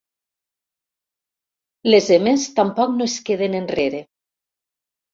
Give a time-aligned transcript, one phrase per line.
[1.93, 4.05] Les emes tampoc no es queden enrere.